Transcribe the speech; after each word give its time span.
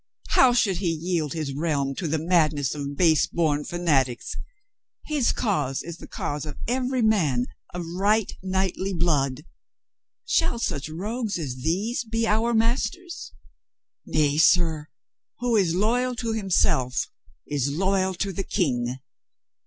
How 0.29 0.51
should 0.51 0.77
he 0.77 0.89
yield 0.89 1.33
his 1.33 1.53
realm 1.53 1.93
to 1.97 2.07
the 2.07 2.17
madness 2.17 2.73
of 2.73 2.97
base 2.97 3.27
born 3.27 3.63
fanatics? 3.65 4.33
His 5.05 5.31
cause 5.31 5.83
is 5.83 5.97
the 5.97 6.07
cause 6.07 6.43
of 6.43 6.57
every 6.67 7.03
man 7.03 7.45
of 7.71 7.85
right 7.85 8.31
knightly 8.41 8.95
blood. 8.95 9.45
Shall 10.25 10.57
such 10.57 10.89
rogues 10.89 11.37
as 11.37 11.57
these 11.57 12.03
be 12.03 12.25
our 12.25 12.55
masters? 12.55 13.31
Nay, 14.03 14.39
sir, 14.39 14.87
who 15.37 15.55
Is 15.55 15.75
loyal 15.75 16.15
to 16.15 16.33
himself 16.33 17.11
is 17.45 17.69
loyal 17.71 18.15
to 18.15 18.33
the 18.33 18.43
King. 18.43 18.95